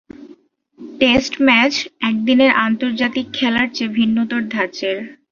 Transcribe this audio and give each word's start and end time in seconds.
Test 0.99 1.33
match 1.47 1.73
একদিনের 2.09 2.51
আন্তর্জাতিক 2.59 3.27
খেলার 3.33 3.67
চেয়ে 3.75 3.95
ভিন্নতর 3.97 4.41
ধাঁচের। 4.53 4.97